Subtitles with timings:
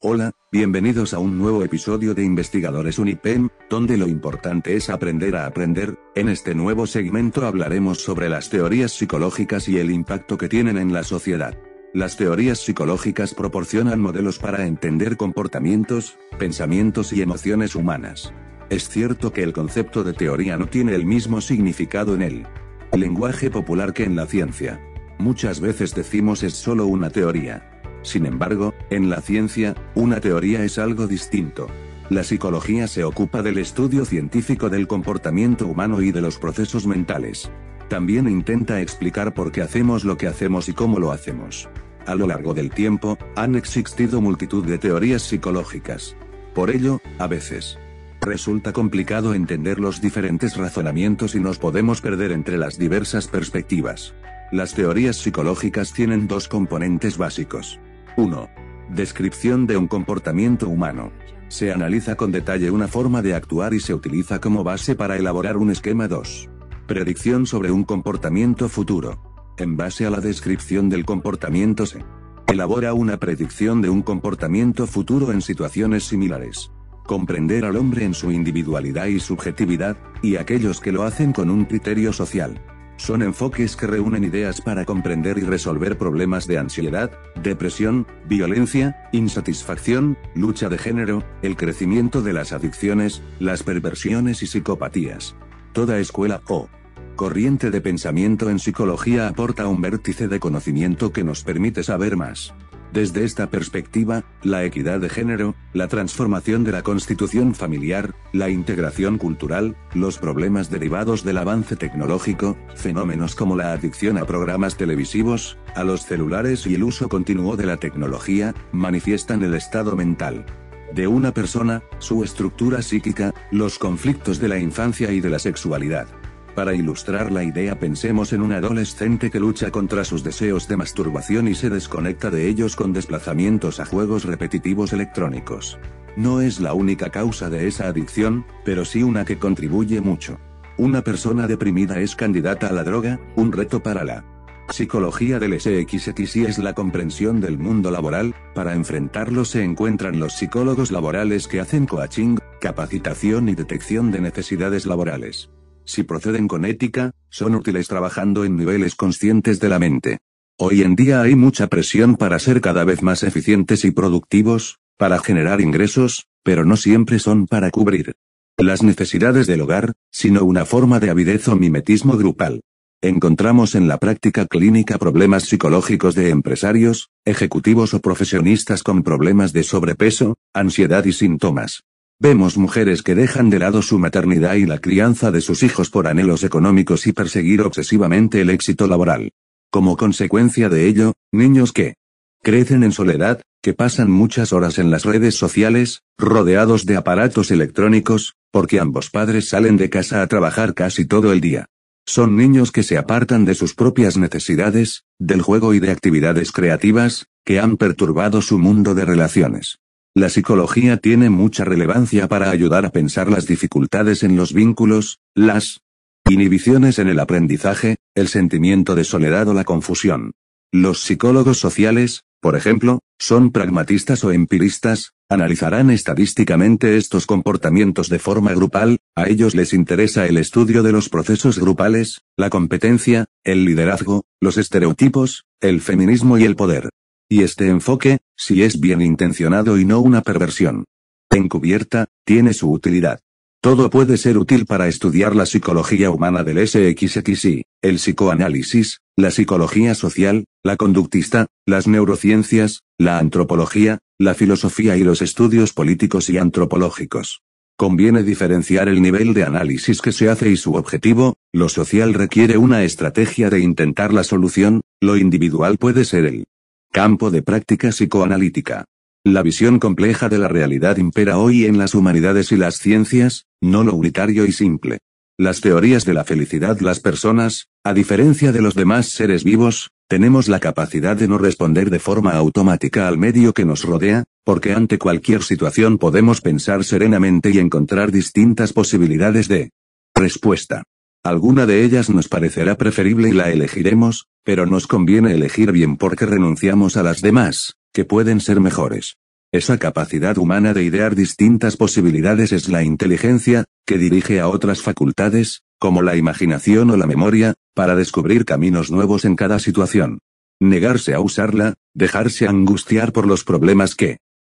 [0.00, 5.44] Hola, bienvenidos a un nuevo episodio de Investigadores Unipem, donde lo importante es aprender a
[5.44, 5.98] aprender.
[6.14, 10.92] En este nuevo segmento hablaremos sobre las teorías psicológicas y el impacto que tienen en
[10.92, 11.58] la sociedad.
[11.92, 18.32] Las teorías psicológicas proporcionan modelos para entender comportamientos, pensamientos y emociones humanas.
[18.70, 22.46] Es cierto que el concepto de teoría no tiene el mismo significado en el
[22.92, 24.80] lenguaje popular que en la ciencia.
[25.18, 27.67] Muchas veces decimos es solo una teoría.
[28.02, 31.68] Sin embargo, en la ciencia, una teoría es algo distinto.
[32.10, 37.50] La psicología se ocupa del estudio científico del comportamiento humano y de los procesos mentales.
[37.88, 41.68] También intenta explicar por qué hacemos lo que hacemos y cómo lo hacemos.
[42.06, 46.16] A lo largo del tiempo, han existido multitud de teorías psicológicas.
[46.54, 47.78] Por ello, a veces,
[48.20, 54.14] resulta complicado entender los diferentes razonamientos y nos podemos perder entre las diversas perspectivas.
[54.50, 57.78] Las teorías psicológicas tienen dos componentes básicos.
[58.18, 58.50] 1.
[58.88, 61.12] Descripción de un comportamiento humano.
[61.46, 65.56] Se analiza con detalle una forma de actuar y se utiliza como base para elaborar
[65.56, 66.50] un esquema 2.
[66.88, 69.22] Predicción sobre un comportamiento futuro.
[69.56, 72.04] En base a la descripción del comportamiento se
[72.48, 76.72] elabora una predicción de un comportamiento futuro en situaciones similares.
[77.06, 81.66] Comprender al hombre en su individualidad y subjetividad, y aquellos que lo hacen con un
[81.66, 82.60] criterio social.
[82.98, 90.18] Son enfoques que reúnen ideas para comprender y resolver problemas de ansiedad, depresión, violencia, insatisfacción,
[90.34, 95.36] lucha de género, el crecimiento de las adicciones, las perversiones y psicopatías.
[95.72, 96.68] Toda escuela o
[97.14, 102.52] corriente de pensamiento en psicología aporta un vértice de conocimiento que nos permite saber más.
[102.92, 109.18] Desde esta perspectiva, la equidad de género, la transformación de la constitución familiar, la integración
[109.18, 115.84] cultural, los problemas derivados del avance tecnológico, fenómenos como la adicción a programas televisivos, a
[115.84, 120.46] los celulares y el uso continuo de la tecnología, manifiestan el estado mental
[120.92, 126.08] de una persona, su estructura psíquica, los conflictos de la infancia y de la sexualidad.
[126.58, 131.46] Para ilustrar la idea pensemos en un adolescente que lucha contra sus deseos de masturbación
[131.46, 135.78] y se desconecta de ellos con desplazamientos a juegos repetitivos electrónicos.
[136.16, 140.40] No es la única causa de esa adicción, pero sí una que contribuye mucho.
[140.78, 144.24] Una persona deprimida es candidata a la droga, un reto para la
[144.68, 150.90] psicología del SXXI es la comprensión del mundo laboral, para enfrentarlo se encuentran los psicólogos
[150.90, 155.50] laborales que hacen coaching, capacitación y detección de necesidades laborales
[155.88, 160.18] si proceden con ética, son útiles trabajando en niveles conscientes de la mente.
[160.58, 165.18] Hoy en día hay mucha presión para ser cada vez más eficientes y productivos, para
[165.18, 168.16] generar ingresos, pero no siempre son para cubrir
[168.58, 172.60] las necesidades del hogar, sino una forma de avidez o mimetismo grupal.
[173.00, 179.62] Encontramos en la práctica clínica problemas psicológicos de empresarios, ejecutivos o profesionistas con problemas de
[179.62, 181.84] sobrepeso, ansiedad y síntomas.
[182.20, 186.08] Vemos mujeres que dejan de lado su maternidad y la crianza de sus hijos por
[186.08, 189.30] anhelos económicos y perseguir obsesivamente el éxito laboral.
[189.70, 191.94] Como consecuencia de ello, niños que
[192.42, 198.34] crecen en soledad, que pasan muchas horas en las redes sociales, rodeados de aparatos electrónicos,
[198.50, 201.66] porque ambos padres salen de casa a trabajar casi todo el día.
[202.04, 207.26] Son niños que se apartan de sus propias necesidades, del juego y de actividades creativas,
[207.44, 209.78] que han perturbado su mundo de relaciones.
[210.14, 215.80] La psicología tiene mucha relevancia para ayudar a pensar las dificultades en los vínculos, las
[216.28, 220.32] inhibiciones en el aprendizaje, el sentimiento de soledad o la confusión.
[220.72, 228.52] Los psicólogos sociales, por ejemplo, son pragmatistas o empiristas, analizarán estadísticamente estos comportamientos de forma
[228.54, 234.24] grupal, a ellos les interesa el estudio de los procesos grupales, la competencia, el liderazgo,
[234.40, 236.90] los estereotipos, el feminismo y el poder.
[237.28, 240.84] Y este enfoque, si es bien intencionado y no una perversión
[241.30, 243.20] encubierta, tiene su utilidad.
[243.60, 249.94] Todo puede ser útil para estudiar la psicología humana del SXXI, el psicoanálisis, la psicología
[249.94, 257.42] social, la conductista, las neurociencias, la antropología, la filosofía y los estudios políticos y antropológicos.
[257.76, 262.58] Conviene diferenciar el nivel de análisis que se hace y su objetivo, lo social requiere
[262.58, 266.44] una estrategia de intentar la solución, lo individual puede ser el
[266.90, 268.86] Campo de práctica psicoanalítica.
[269.22, 273.84] La visión compleja de la realidad impera hoy en las humanidades y las ciencias, no
[273.84, 274.98] lo unitario y simple.
[275.36, 280.48] Las teorías de la felicidad Las personas, a diferencia de los demás seres vivos, tenemos
[280.48, 284.98] la capacidad de no responder de forma automática al medio que nos rodea, porque ante
[284.98, 289.70] cualquier situación podemos pensar serenamente y encontrar distintas posibilidades de
[290.14, 290.84] respuesta.
[291.22, 296.24] Alguna de ellas nos parecerá preferible y la elegiremos, pero nos conviene elegir bien porque
[296.24, 299.18] renunciamos a las demás, que pueden ser mejores.
[299.52, 305.64] Esa capacidad humana de idear distintas posibilidades es la inteligencia, que dirige a otras facultades,
[305.78, 310.20] como la imaginación o la memoria, para descubrir caminos nuevos en cada situación.
[310.58, 314.16] Negarse a usarla, dejarse angustiar por los problemas que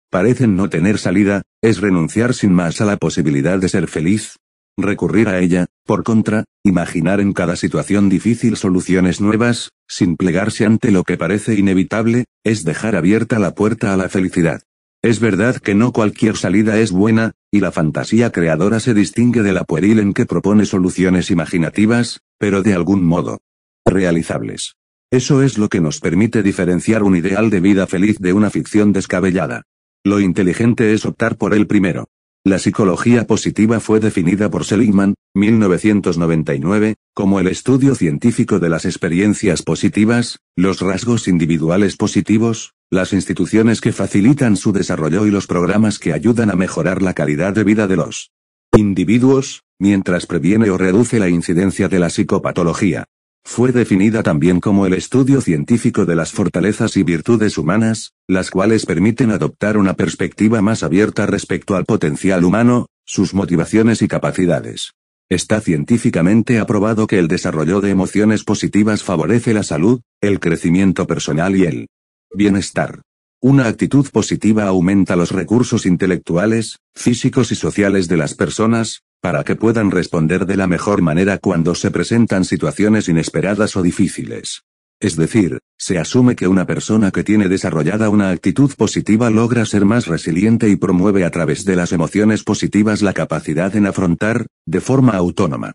[0.09, 4.37] parecen no tener salida, es renunciar sin más a la posibilidad de ser feliz.
[4.77, 10.91] Recurrir a ella, por contra, imaginar en cada situación difícil soluciones nuevas, sin plegarse ante
[10.91, 14.61] lo que parece inevitable, es dejar abierta la puerta a la felicidad.
[15.03, 19.51] Es verdad que no cualquier salida es buena, y la fantasía creadora se distingue de
[19.51, 23.39] la pueril en que propone soluciones imaginativas, pero de algún modo
[23.85, 24.75] realizables.
[25.11, 28.93] Eso es lo que nos permite diferenciar un ideal de vida feliz de una ficción
[28.93, 29.63] descabellada.
[30.03, 32.07] Lo inteligente es optar por el primero.
[32.43, 39.61] La psicología positiva fue definida por Seligman, 1999, como el estudio científico de las experiencias
[39.61, 46.13] positivas, los rasgos individuales positivos, las instituciones que facilitan su desarrollo y los programas que
[46.13, 48.31] ayudan a mejorar la calidad de vida de los
[48.75, 53.05] individuos, mientras previene o reduce la incidencia de la psicopatología.
[53.43, 58.85] Fue definida también como el estudio científico de las fortalezas y virtudes humanas, las cuales
[58.85, 64.93] permiten adoptar una perspectiva más abierta respecto al potencial humano, sus motivaciones y capacidades.
[65.29, 71.55] Está científicamente aprobado que el desarrollo de emociones positivas favorece la salud, el crecimiento personal
[71.55, 71.87] y el
[72.33, 73.01] bienestar.
[73.41, 79.55] Una actitud positiva aumenta los recursos intelectuales, físicos y sociales de las personas, para que
[79.55, 84.63] puedan responder de la mejor manera cuando se presentan situaciones inesperadas o difíciles.
[84.99, 89.85] Es decir, se asume que una persona que tiene desarrollada una actitud positiva logra ser
[89.85, 94.81] más resiliente y promueve a través de las emociones positivas la capacidad en afrontar, de
[94.81, 95.73] forma autónoma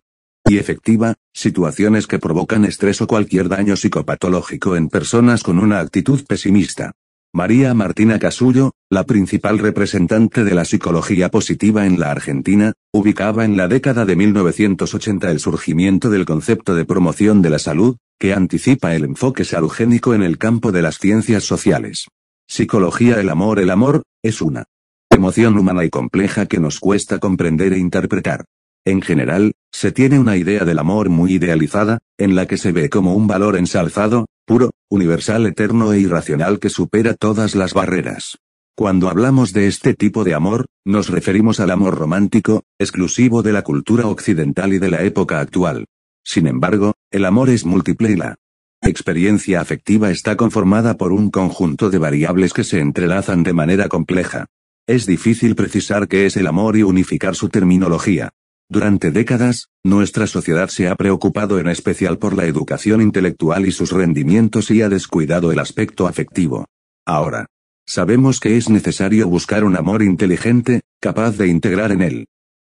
[0.49, 6.23] y efectiva, situaciones que provocan estrés o cualquier daño psicopatológico en personas con una actitud
[6.25, 6.93] pesimista.
[7.33, 13.57] María Martina Casullo, la principal representante de la psicología positiva en la Argentina, ubicaba en
[13.57, 18.95] la década de 1980 el surgimiento del concepto de promoción de la salud, que anticipa
[18.95, 22.07] el enfoque salugénico en el campo de las ciencias sociales.
[22.47, 24.65] Psicología El amor El amor, es una
[25.11, 28.45] emoción humana y compleja que nos cuesta comprender e interpretar.
[28.87, 32.89] En general, se tiene una idea del amor muy idealizada, en la que se ve
[32.89, 38.37] como un valor ensalzado, puro, universal, eterno e irracional que supera todas las barreras.
[38.77, 43.61] Cuando hablamos de este tipo de amor, nos referimos al amor romántico, exclusivo de la
[43.61, 45.87] cultura occidental y de la época actual.
[46.23, 48.35] Sin embargo, el amor es múltiple y la
[48.81, 54.45] experiencia afectiva está conformada por un conjunto de variables que se entrelazan de manera compleja.
[54.87, 58.29] Es difícil precisar qué es el amor y unificar su terminología.
[58.69, 63.91] Durante décadas, nuestra sociedad se ha preocupado en especial por la educación intelectual y sus
[63.91, 66.65] rendimientos y ha descuidado el aspecto afectivo.
[67.05, 67.45] Ahora,
[67.85, 72.25] sabemos que es necesario buscar un amor inteligente, capaz de integrar en él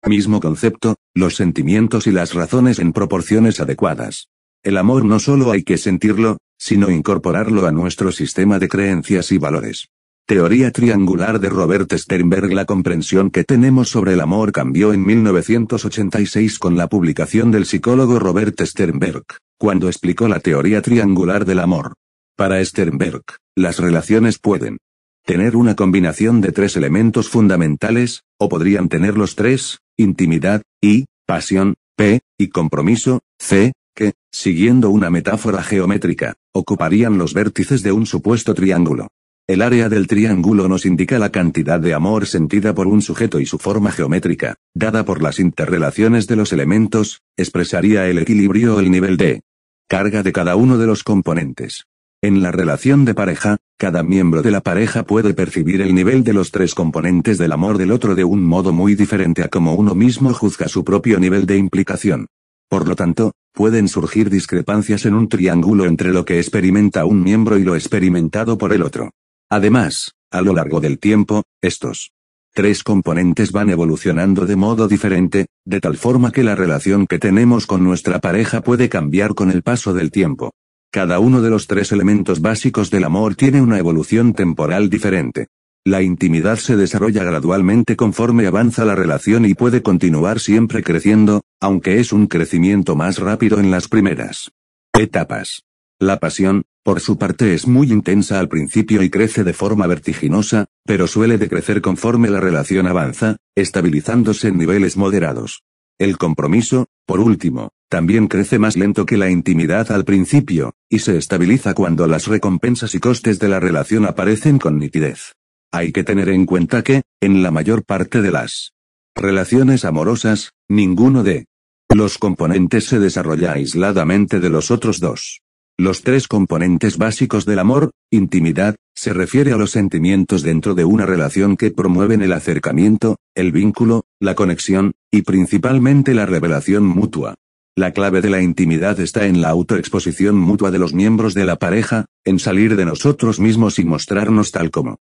[0.09, 4.29] mismo concepto, los sentimientos y las razones en proporciones adecuadas.
[4.63, 9.39] El amor no solo hay que sentirlo, sino incorporarlo a nuestro sistema de creencias y
[9.39, 9.89] valores.
[10.27, 16.59] Teoría triangular de Robert Sternberg La comprensión que tenemos sobre el amor cambió en 1986
[16.59, 19.25] con la publicación del psicólogo Robert Sternberg,
[19.59, 21.95] cuando explicó la teoría triangular del amor.
[22.37, 23.23] Para Sternberg,
[23.57, 24.79] las relaciones pueden
[25.27, 31.75] tener una combinación de tres elementos fundamentales, o podrían tener los tres, intimidad, I, pasión,
[31.97, 38.55] P, y compromiso, C, que, siguiendo una metáfora geométrica, ocuparían los vértices de un supuesto
[38.55, 39.09] triángulo.
[39.51, 43.47] El área del triángulo nos indica la cantidad de amor sentida por un sujeto y
[43.47, 48.93] su forma geométrica, dada por las interrelaciones de los elementos, expresaría el equilibrio o el
[48.93, 49.43] nivel de
[49.89, 51.87] carga de cada uno de los componentes.
[52.23, 56.33] En la relación de pareja, cada miembro de la pareja puede percibir el nivel de
[56.33, 59.97] los tres componentes del amor del otro de un modo muy diferente a como uno
[59.97, 62.29] mismo juzga su propio nivel de implicación.
[62.69, 67.59] Por lo tanto, pueden surgir discrepancias en un triángulo entre lo que experimenta un miembro
[67.59, 69.11] y lo experimentado por el otro.
[69.51, 72.13] Además, a lo largo del tiempo, estos
[72.55, 77.67] tres componentes van evolucionando de modo diferente, de tal forma que la relación que tenemos
[77.67, 80.53] con nuestra pareja puede cambiar con el paso del tiempo.
[80.93, 85.49] Cada uno de los tres elementos básicos del amor tiene una evolución temporal diferente.
[85.85, 92.01] La intimidad se desarrolla gradualmente conforme avanza la relación y puede continuar siempre creciendo, aunque
[92.01, 94.53] es un crecimiento más rápido en las primeras
[94.93, 95.63] etapas.
[95.99, 100.67] La pasión, por su parte es muy intensa al principio y crece de forma vertiginosa,
[100.85, 105.63] pero suele decrecer conforme la relación avanza, estabilizándose en niveles moderados.
[105.99, 111.19] El compromiso, por último, también crece más lento que la intimidad al principio, y se
[111.19, 115.35] estabiliza cuando las recompensas y costes de la relación aparecen con nitidez.
[115.73, 118.73] hay que tener en cuenta que, en la mayor parte de las
[119.15, 121.47] relaciones amorosas, ninguno de
[121.95, 125.43] los componentes se desarrolla aisladamente de los otros dos.
[125.81, 131.07] Los tres componentes básicos del amor, intimidad, se refiere a los sentimientos dentro de una
[131.07, 137.37] relación que promueven el acercamiento, el vínculo, la conexión, y principalmente la revelación mutua.
[137.75, 141.57] La clave de la intimidad está en la autoexposición mutua de los miembros de la
[141.57, 144.99] pareja, en salir de nosotros mismos y mostrarnos tal como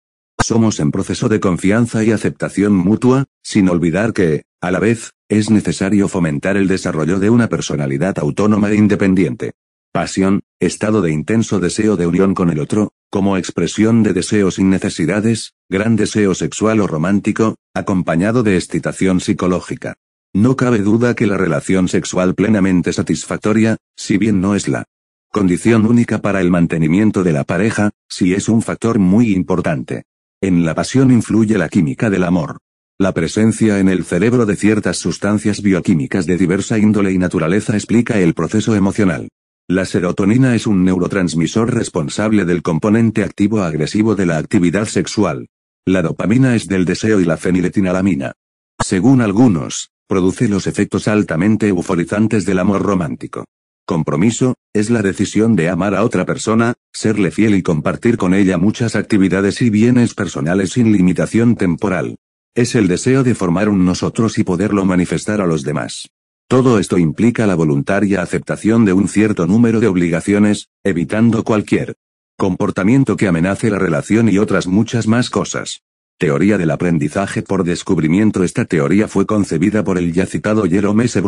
[0.44, 5.50] somos en proceso de confianza y aceptación mutua, sin olvidar que, a la vez, es
[5.50, 9.53] necesario fomentar el desarrollo de una personalidad autónoma e independiente.
[9.96, 14.70] Pasión, estado de intenso deseo de unión con el otro, como expresión de deseos sin
[14.70, 19.96] necesidades, gran deseo sexual o romántico, acompañado de excitación psicológica.
[20.34, 24.84] No cabe duda que la relación sexual plenamente satisfactoria, si bien no es la
[25.32, 30.04] condición única para el mantenimiento de la pareja, sí es un factor muy importante.
[30.42, 32.58] En la pasión influye la química del amor.
[33.00, 38.20] La presencia en el cerebro de ciertas sustancias bioquímicas de diversa índole y naturaleza explica
[38.20, 39.30] el proceso emocional.
[39.68, 45.48] La serotonina es un neurotransmisor responsable del componente activo agresivo de la actividad sexual.
[45.88, 48.34] La dopamina es del deseo y la feniletilalamina.
[48.80, 53.46] Según algunos, produce los efectos altamente euforizantes del amor romántico.
[53.88, 58.60] Compromiso, es la decisión de amar a otra persona, serle fiel y compartir con ella
[58.60, 62.18] muchas actividades y bienes personales sin limitación temporal.
[62.54, 66.12] Es el deseo de formar un nosotros y poderlo manifestar a los demás.
[66.48, 71.96] Todo esto implica la voluntaria aceptación de un cierto número de obligaciones, evitando cualquier
[72.38, 75.82] comportamiento que amenace la relación y otras muchas más cosas.
[76.20, 81.22] Teoría del aprendizaje por descubrimiento Esta teoría fue concebida por el ya citado Jerome S.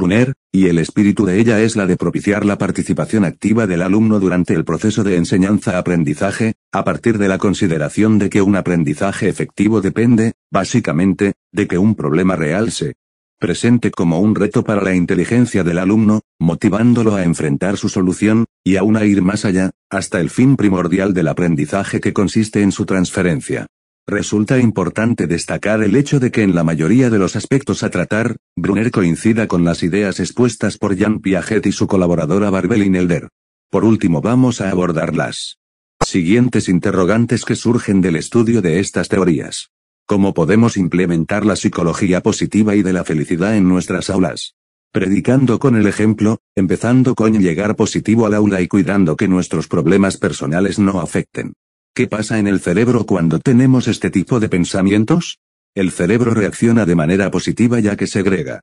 [0.51, 4.53] Y el espíritu de ella es la de propiciar la participación activa del alumno durante
[4.53, 10.33] el proceso de enseñanza-aprendizaje, a partir de la consideración de que un aprendizaje efectivo depende,
[10.51, 12.93] básicamente, de que un problema real se
[13.39, 18.77] presente como un reto para la inteligencia del alumno, motivándolo a enfrentar su solución, y
[18.77, 22.85] aún a ir más allá, hasta el fin primordial del aprendizaje que consiste en su
[22.85, 23.67] transferencia.
[24.07, 28.37] Resulta importante destacar el hecho de que en la mayoría de los aspectos a tratar,
[28.55, 33.27] Brunner coincida con las ideas expuestas por Jean Piaget y su colaboradora Barbelin Elder.
[33.69, 35.57] Por último vamos a abordar las
[36.05, 39.71] siguientes interrogantes que surgen del estudio de estas teorías.
[40.09, 44.55] ¿Cómo podemos implementar la psicología positiva y de la felicidad en nuestras aulas?
[44.93, 50.15] Predicando con el ejemplo, empezando con llegar positivo al aula y cuidando que nuestros problemas
[50.15, 51.51] personales no afecten.
[51.93, 55.39] ¿Qué pasa en el cerebro cuando tenemos este tipo de pensamientos?
[55.75, 58.61] El cerebro reacciona de manera positiva ya que segrega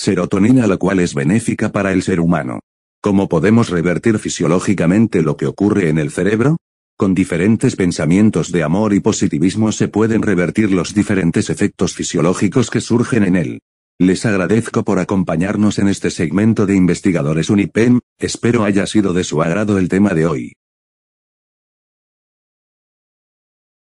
[0.00, 2.60] serotonina la cual es benéfica para el ser humano.
[3.02, 6.56] ¿Cómo podemos revertir fisiológicamente lo que ocurre en el cerebro?
[6.98, 12.80] Con diferentes pensamientos de amor y positivismo se pueden revertir los diferentes efectos fisiológicos que
[12.80, 13.60] surgen en él.
[13.98, 19.42] Les agradezco por acompañarnos en este segmento de investigadores Unipen, espero haya sido de su
[19.42, 20.52] agrado el tema de hoy.